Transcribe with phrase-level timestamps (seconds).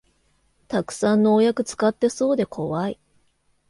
[0.67, 2.99] たくさん農薬使ってそうでこわい